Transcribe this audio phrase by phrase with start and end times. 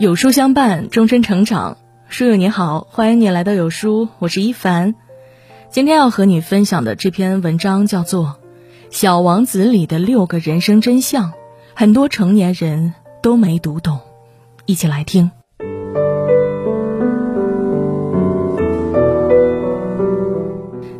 [0.00, 1.78] 有书相伴，终身成长。
[2.08, 4.96] 书友你好，欢迎你来到有书，我是一凡。
[5.70, 8.24] 今天要和你分享的这篇文章叫做
[8.90, 11.32] 《小王子》里的六个人生真相，
[11.74, 14.00] 很多成年人都没读懂。
[14.66, 15.30] 一起来听。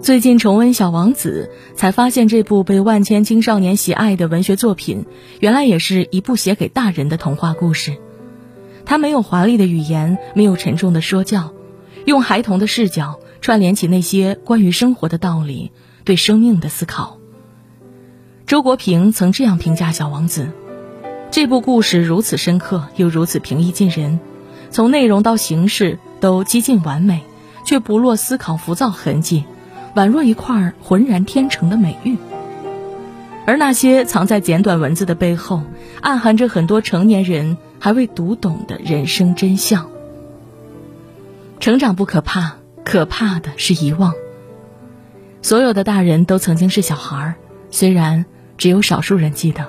[0.01, 5.05] 最近重温《小王子》，才发现这部被万千青少年喜爱的文学作品，
[5.41, 7.97] 原来也是一部写给大人的童话故事。
[8.87, 11.53] 他没有华丽的语言，没有沉重的说教，
[12.05, 15.73] 用孩童的视角串联起那些关于生活的道理，
[16.05, 17.19] 对生命的思考。
[18.47, 20.45] 周国平曾这样评价《小王子》：
[21.31, 24.21] 这部故事如此深刻，又如此平易近人，
[24.71, 27.23] 从内容到形式都几近完美，
[27.65, 29.45] 却不落思考浮躁痕迹，
[29.95, 32.19] 宛若一块浑然天成的美玉。
[33.47, 35.63] 而那些藏在简短文字的背后，
[36.01, 39.91] 暗含着很多成年人还未读懂的人生真相。
[41.61, 44.15] 成长不可怕，可怕的是遗忘。
[45.43, 47.35] 所有的大人都曾经是小孩儿，
[47.71, 48.25] 虽然
[48.57, 49.67] 只有少数人记得。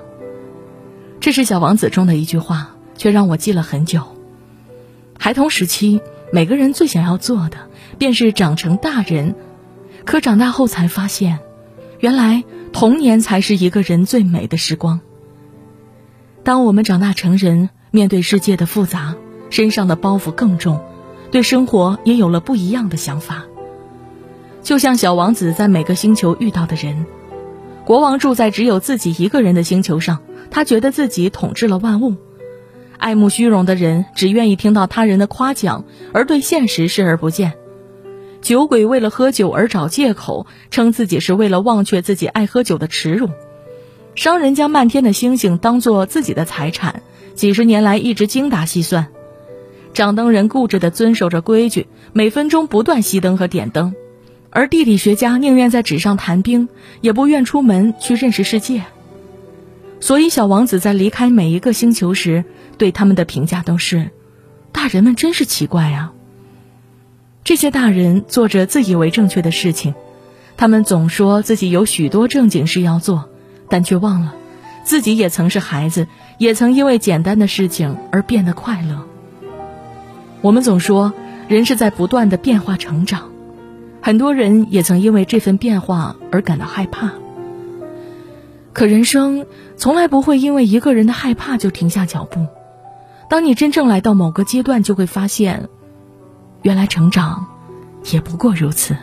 [1.20, 4.04] 这是《小王子》中的一句话，却让我记了很久。
[5.20, 7.58] 孩童时期，每个人最想要做的，
[7.98, 9.36] 便是长成大人，
[10.06, 11.40] 可长大后才发现，
[12.00, 12.44] 原来。
[12.74, 15.00] 童年才是一个人最美的时光。
[16.44, 19.16] 当我们长大成人，面对世界的复杂，
[19.50, 20.82] 身上的包袱更重，
[21.32, 23.46] 对生活也有了不一样的想法。
[24.62, 27.06] 就像小王子在每个星球遇到的人，
[27.86, 30.20] 国王住在只有自己一个人的星球上，
[30.52, 32.16] 他觉得自己统治了万物；
[32.98, 37.54] 爱慕虚荣的人只愿意听到他人的夸奖，而对现实视而不见。
[38.46, 43.30] 酒鬼为了喝酒而找借口，称自己是为了忘却自己爱喝酒的耻辱；
[44.14, 47.02] 商人将漫天的星星当做自己的财产，
[47.34, 49.06] 几十年来一直精打细算；
[49.96, 53.94] 掌灯人固执地遵守着规矩，每分钟不断熄灯和点灯；
[54.52, 56.70] 而地理学家宁愿在纸上谈兵，
[57.02, 58.84] 也不愿出门去认识世界。
[60.00, 62.46] 所以，小王子在离开每一个星球时，
[62.78, 64.12] 对他们的评价都是：
[64.72, 66.14] 大人们真是奇怪啊。
[67.46, 69.94] 这些大人做着自以为正确的事情，
[70.58, 73.30] 他们总说自己有许多正经事要做，
[73.70, 74.34] 但却忘了
[74.84, 76.08] 自己也曾是孩子，
[76.40, 79.04] 也曾因为简单的事情而变得快乐。
[80.42, 81.14] 我们总说
[81.48, 83.30] 人是在不断的变化成长，
[84.02, 87.12] 很多人也曾因为这份变化而感到害怕。
[88.74, 89.46] 可人生
[89.78, 92.48] 从来不会因为一个人的害怕就停下脚步，
[93.30, 95.70] 当你真正来到某个阶段，就会发现。
[96.66, 97.46] 原来成长，
[98.12, 98.98] 也不过如此。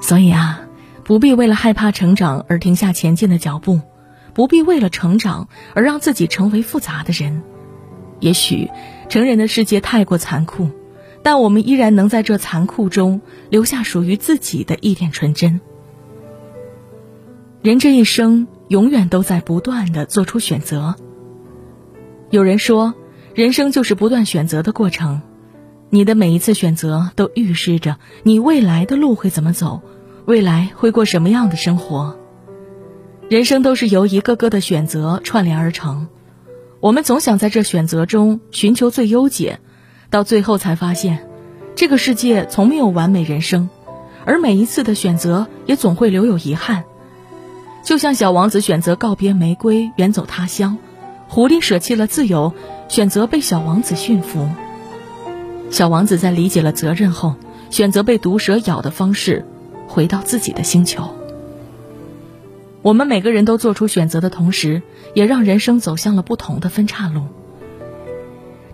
[0.00, 0.62] 所以啊，
[1.04, 3.82] 不必为了害怕成长而停下前进的脚步，
[4.32, 7.42] 不必为了成长而让自己成为复杂的人。
[8.20, 8.70] 也许，
[9.10, 10.70] 成人的世界太过残酷，
[11.22, 13.20] 但我们依然能在这残酷中
[13.50, 15.60] 留下属于自己的一点纯真。
[17.60, 20.94] 人这一生，永远都在不断的做出选择。
[22.30, 22.94] 有人说，
[23.34, 25.20] 人生就是不断选择的过程。
[25.94, 29.80] 你的每一次选择都预示着你未来的路会怎么走，
[30.24, 32.18] 未来会过什么样的生活。
[33.28, 36.08] 人生都是由一个个的选择串联而成，
[36.80, 39.60] 我们总想在这选择中寻求最优解，
[40.10, 41.28] 到最后才发现，
[41.76, 43.70] 这个世界从没有完美人生，
[44.24, 46.82] 而每一次的选择也总会留有遗憾。
[47.84, 50.76] 就像小王子选择告别玫瑰，远走他乡；
[51.28, 52.52] 狐狸舍弃了自由，
[52.88, 54.48] 选择被小王子驯服。
[55.70, 57.34] 小王子在理解了责任后，
[57.70, 59.44] 选择被毒蛇咬的方式，
[59.88, 61.08] 回到自己的星球。
[62.82, 64.82] 我们每个人都做出选择的同时，
[65.14, 67.22] 也让人生走向了不同的分岔路。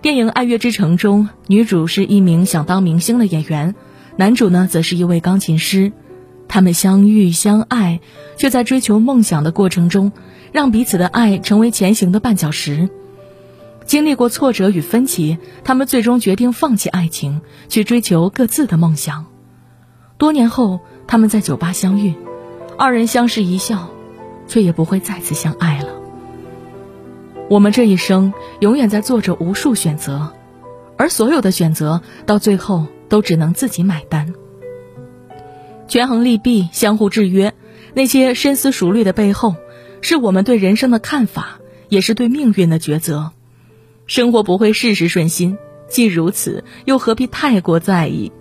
[0.01, 3.73] 电影《爱乐之城》中，女主是一名想当明星的演员，
[4.17, 5.91] 男主呢则是一位钢琴师。
[6.47, 8.01] 他们相遇相爱，
[8.35, 10.11] 却在追求梦想的过程中，
[10.51, 12.89] 让彼此的爱成为前行的绊脚石。
[13.91, 19.25] 经历过挫折与分歧，他们最终决定放弃爱情，去追求各自的梦想。
[20.17, 22.13] 多年后，他们在酒吧相遇，
[22.77, 23.89] 二人相视一笑，
[24.47, 25.89] 却也不会再次相爱了。
[27.49, 30.31] 我们这一生永远在做着无数选择，
[30.95, 34.33] 而所有的选择到最后都只能自己买单。
[35.89, 37.53] 权衡利弊，相互制约，
[37.93, 39.57] 那些深思熟虑的背后，
[39.99, 41.59] 是我们对人生的看法，
[41.89, 43.33] 也是对命运的抉择。
[44.11, 48.33] 生活不会事事顺心，既如此，又何必太过在意？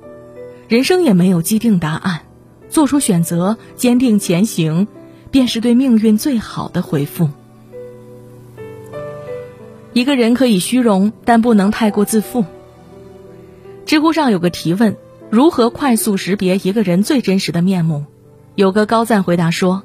[0.66, 2.22] 人生也没有既定答案，
[2.68, 4.88] 做出选择，坚定前行，
[5.30, 7.30] 便是对命运最好的回复。
[9.92, 12.44] 一个人可以虚荣，但不能太过自负。
[13.86, 14.96] 知乎上有个提问：
[15.30, 18.06] 如何快速识别一个人最真实的面目？
[18.56, 19.84] 有个高赞回答说：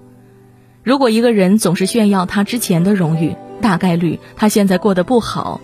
[0.81, 5.61] 如果一个人总是炫耀他之前的荣誉，大概率他现在过得不好；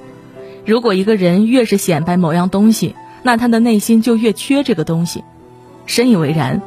[0.65, 5.23] 如果一个人越是显摆某样东西，那他的内心就越缺这个东西。
[5.85, 6.61] 深以为然。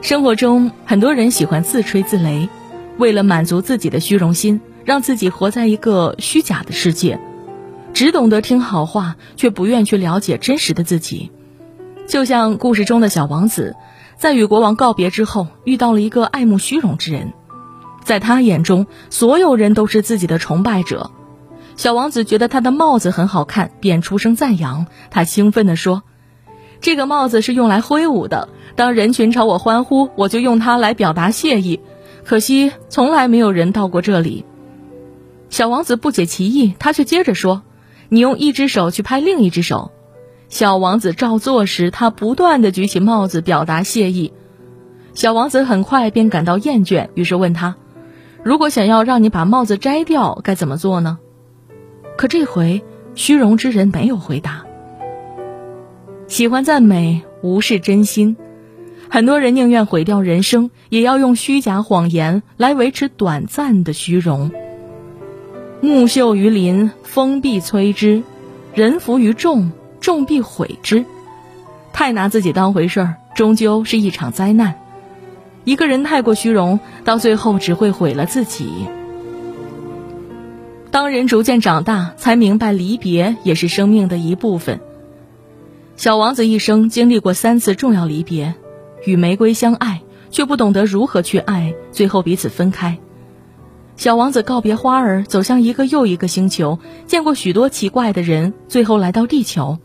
[0.00, 2.48] 生活中很多人喜欢自吹自擂，
[2.96, 7.20] 为了满足自己的虚荣心，让自己活在一个虚假的世界，
[7.92, 11.30] 只懂得听好话，却不愿去了解真实的自己。
[12.06, 13.76] 就像故事中的小王子，
[14.16, 17.34] 在与国王告别之后，遇到了一个爱慕虚荣之人，
[18.02, 21.10] 在他眼中，所有人都是自己的崇拜者。
[21.80, 24.84] 小王子觉得他的帽子很好看，便出声赞扬。
[25.10, 26.02] 他兴奋地说。
[26.82, 31.80] 这个帽子是用来挥舞的，当人群朝我欢呼，我就用它来表达谢意。
[32.22, 34.44] 可惜从来没有人到过这里。
[35.48, 37.62] 小王子不解其意，他却接着说
[38.10, 39.90] ：“你用一只手去拍另一只手。”
[40.50, 44.34] 小王子照做时，他不断的举起帽子表达谢意。
[45.14, 47.76] 小王子很快便感到厌倦，于是问他
[48.44, 51.16] ：“如果想要让你把帽子摘掉，该怎么做呢？”
[52.20, 52.84] 可这回
[53.14, 54.66] 虚荣之人没有回答。
[56.28, 58.36] 喜欢赞美，无视真心。
[59.08, 64.50] 很多人宁愿毁掉人生，也要用虚假谎言来维持短暂的虚荣。
[65.80, 68.22] 木秀于林，风必摧之；
[68.74, 69.72] 人浮于众，
[70.02, 71.06] 众必毁之。
[71.94, 74.74] 太拿自己当回事儿，终究是一场灾难。
[75.64, 78.68] 一个人太过虚荣，到最后只会毁了自己。
[80.90, 84.80] 当人逐渐长大，才明白离别也是生命的一部分。
[85.96, 88.54] 小王子一生经历过三次重要离别，
[89.04, 92.98] 与玫瑰相爱，却不懂得如何去爱，最后彼此分开。
[93.96, 99.78] 小王子告别花儿，走向一个又一个星球，见过许多奇怪的人，最后来到地球。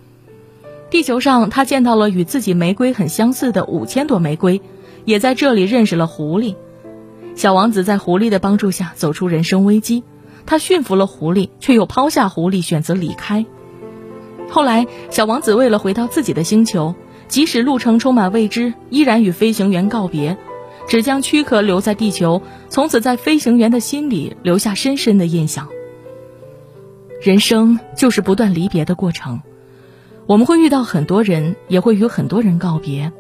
[0.90, 4.62] 地球上，他见到了与自己玫瑰很相似的五千朵玫瑰，
[5.04, 6.56] 也在这里认识了狐狸。
[7.36, 10.04] 小王子在狐狸的帮助下走出人生危机，
[10.46, 13.46] 他驯服了狐狸，却又抛下狐狸，选择离开。
[14.50, 16.96] 后来，小王子为了回到自己的星球，
[17.28, 20.38] 即使路程充满未知，依然与飞行员告别，
[20.88, 25.68] 只将躯壳留在地球，从此在飞行员的心里留下深深的印象。
[27.22, 29.42] 人生就是不断离别的过程，
[30.28, 33.12] 我们会遇到很多人，也会与很多人告别。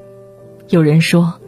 [0.69, 1.39] 有人说，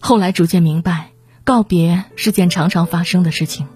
[0.00, 1.12] 后来逐渐明白，
[1.44, 3.66] 告别是件常常发生的事情，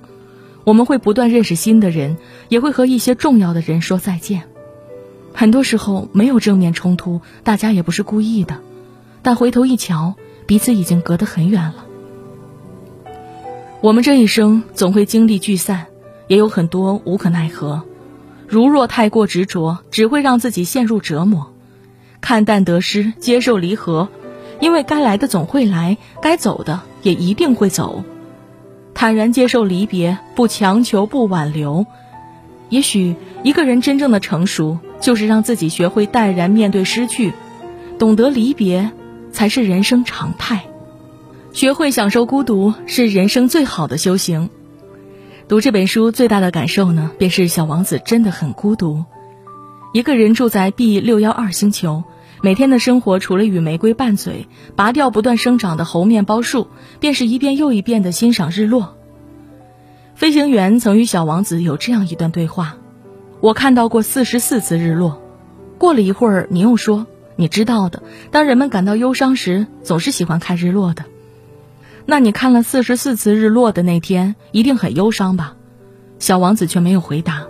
[0.67, 2.17] 我们会不断认识新的人，
[2.49, 4.43] 也会和一些重要的人说再见。
[5.33, 8.59] 很多时候没有正面冲突，大家也不是故意的，
[9.23, 11.87] 但回头一瞧，彼此已经隔得很远了。
[13.81, 15.87] 我们这一生总会经历聚散，
[16.27, 17.85] 也有很多无可奈何。
[18.49, 21.53] 如若太过执着，只会让自己陷入折磨。
[22.21, 24.09] 看淡得失，接受离合，
[24.59, 28.03] 因为该来的总会来，该走的也一定会走。
[28.97, 31.87] 坦然接受离别，不强求，不挽留。
[32.71, 33.15] 也许
[33.45, 34.79] 一个人真正的成熟。
[34.99, 37.35] 就是让自己学会淡然面对失去，
[37.99, 38.91] 懂得离别，
[39.31, 40.65] 才是人生常态。
[41.53, 44.49] 学会享受孤独，是人生最好的修行。
[45.49, 49.05] 读这本书最大的感受呢，便是小王子真的很孤独，
[49.93, 52.03] 一个人住在 B 六幺二星球，
[52.41, 56.69] 每天的生活除了与玫瑰拌嘴，拔掉不断生长的猴面包树，
[57.01, 58.96] 便是一遍又一遍的欣赏日落。
[60.17, 62.79] 飞行员曾与小王子有这样一段对话。
[63.43, 65.21] 我看到过四十四次日落，
[65.77, 67.07] 过了一会儿，你又说
[67.37, 68.03] 你知道的。
[68.31, 71.05] 当人们感到忧伤时，总是喜欢看日落的。
[72.07, 75.55] 那你看了四十四次日落的那天，一定很忧伤吧？
[76.19, 77.45] 小王子却没有回答。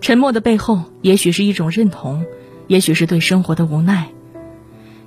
[0.00, 2.24] 沉默的背后，也许是一种认同，
[2.66, 4.08] 也许是对生活的无奈，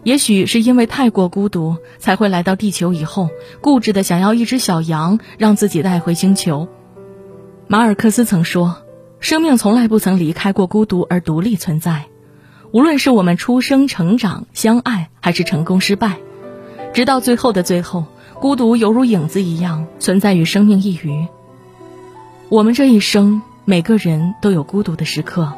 [0.03, 3.29] 也许是因为太过孤独，才会来到地球以后，
[3.61, 6.67] 固执的想要一只小羊，让自己带回星球。
[7.67, 8.77] 马尔克斯曾说。
[9.19, 12.05] 生命从来不曾离开过孤独而独立存在，
[12.71, 16.17] 无论是我们出生、成长、相爱，还是成功、失败，
[16.93, 18.05] 直到最后的最后，
[18.39, 21.27] 孤独犹如影子一样存在于生命一隅。
[22.49, 25.51] 我们这一生，每个人都有孤独的时刻，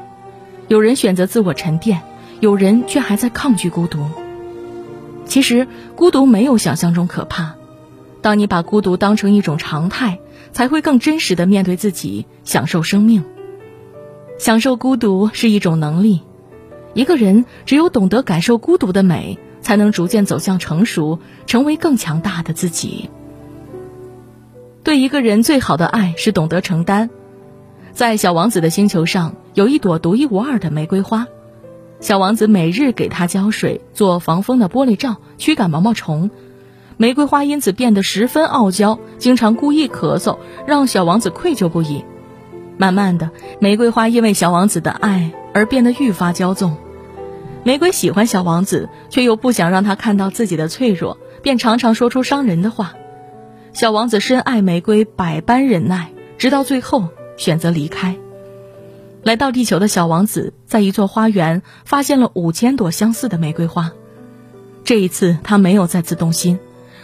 [0.70, 2.02] 有人选择自我沉淀，
[2.40, 4.00] 有人却还在抗拒孤独。
[5.30, 7.54] 其实，孤独没有想象中可怕，
[8.22, 10.20] 当你把孤独当成一种常态，
[10.52, 13.24] 才会更真实的面对自己，享受生命。
[14.40, 16.22] 享受孤独是一种能力，
[16.96, 23.12] 一个人只有懂得感受孤独的美，才能逐渐走向成熟，成为更强大的自己。
[24.82, 27.12] 对一个人最好的爱是懂得承担，
[27.92, 31.28] 在小王子的星球上有一朵独一无二的玫瑰花，
[32.00, 36.32] 小王子每日给它浇水，做防风的玻璃罩，驱赶毛毛虫。
[36.96, 42.04] 玫瑰花因此变得十分傲娇，经常故意咳嗽，让小王子愧疚不已。
[42.78, 46.78] 慢慢的，玫瑰花因为小王子的爱而变得愈发骄纵。
[47.64, 52.94] 玫瑰喜欢小王子，却又不想让他看到自己的脆弱，便常常说出伤人的话。
[53.74, 58.16] 小王子深爱玫瑰，百般忍耐，直到最后选择离开。
[59.24, 63.92] 来到地球的小王子，在一座花园发现了五千朵相似的玫瑰花。
[64.84, 66.60] 这一次，他没有再次动心。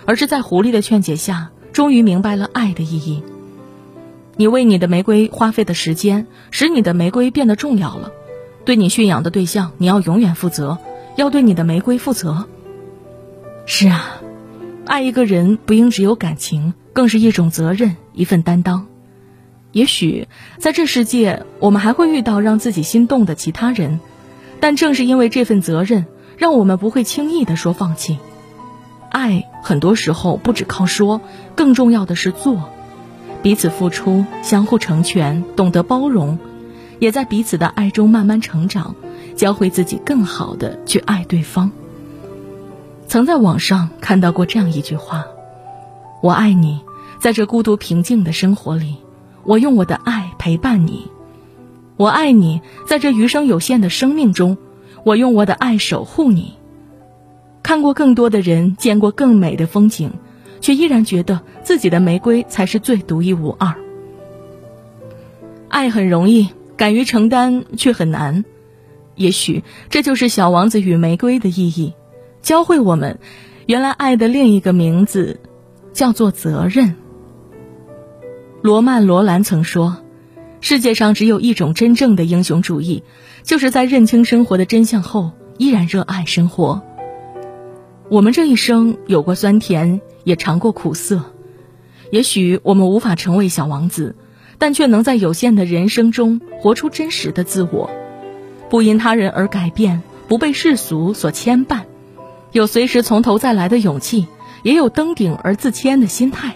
[0.07, 3.23] 而是在狐狸的劝解下，终于明白了爱的意义。
[4.35, 8.11] 你为你的玫瑰花费的时间，使你的玫瑰变得重要了。
[8.65, 10.77] 对你驯养的对象，你要永远负责，
[11.15, 12.45] 要对你的玫瑰负责。
[13.65, 14.21] 是啊，
[14.85, 18.85] 爱一个人不应只有感情，更是一种责任，一份担当。
[19.75, 23.99] 也许在这世界，我们还会遇到让自己心动的其他人，
[24.61, 26.05] 但正是因为这份责任，
[26.37, 28.17] 让我们不会轻易的说放弃。
[29.09, 31.19] 爱很多时候不只靠说，
[31.57, 32.69] 更重要的是做，
[33.43, 36.39] 彼此付出，相互成全，懂得包容，
[36.99, 38.95] 也在彼此的爱中慢慢成长，
[39.35, 41.69] 教会自己更好的去爱对方。
[43.09, 45.25] 曾在网上看到过这样一句话
[46.23, 46.79] ：“我爱你，
[47.19, 48.95] 在这孤独平静的生活里，
[49.45, 51.07] 我用我的爱陪伴你；
[51.97, 54.57] 我爱你，在这余生有限的生命中，
[55.03, 56.53] 我用我的爱守护你。”
[57.63, 60.11] 看过更多的人，见过更美的风景，
[60.61, 63.73] 却依然觉得自己的玫瑰才是最独一无二。
[65.67, 68.45] 爱很容易，敢于承担却很难。
[69.15, 71.93] 也许这就是小王子与玫瑰的意义，
[72.41, 73.19] 教会我们，
[73.65, 75.39] 原来爱的另一个名字，
[75.93, 76.95] 叫做责任。
[78.65, 79.97] 罗曼·罗兰曾说
[80.59, 83.03] ：“世界上只有一种真正的英雄主义，
[83.43, 86.81] 就是在认清生活的真相后，依然热爱生活。”
[88.09, 91.25] 我们这一生有过酸甜，也尝过苦涩。
[92.09, 94.15] 也许我们无法成为小王子，
[94.57, 97.91] 但却能在有限的人生中活出真实的自我，
[98.71, 101.81] 不因他人而改变，不被世俗所牵绊，
[102.51, 104.25] 有随时从头再来的勇气，
[104.63, 106.55] 也有登顶而自谦的心态。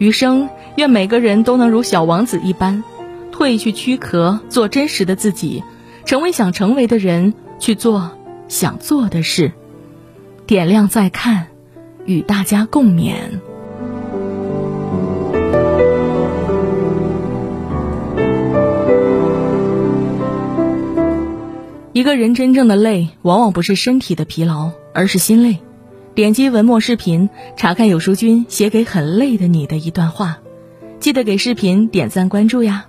[0.00, 2.82] 余生，愿每个人都能如小王子一般，
[3.34, 5.62] 褪去躯壳，做真实的自己，
[6.06, 8.10] 成为想成为的人，去做
[8.48, 9.52] 想做的事。
[10.46, 11.48] 点亮再看，
[12.06, 13.12] 与大家共勉。
[21.92, 25.58] 一个人真正的累，往往不是身体的疲劳，而是心累。
[26.12, 30.38] 点击文末视频，查看有书君写给很累的你的一段话。
[30.98, 32.86] 记得给视频点赞关注呀！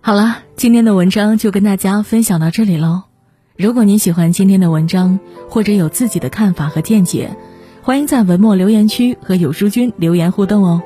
[0.00, 3.04] 好了，今天的文章就跟大家分享到这里喽。
[3.56, 7.36] 如果您喜欢今天的文章，或者有自己的看法和见解，
[7.80, 10.82] 欢迎在文末留言区和有书君留言互动哦。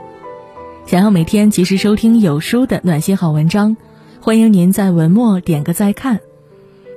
[0.85, 3.79] 想要每天及时收听有书的暖心好文章，
[4.21, 6.21] 欢迎您在文末点个再看。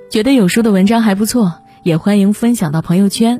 [0.10, 3.40] 觉得有书的文章还不错，也欢迎分享到朋友圈。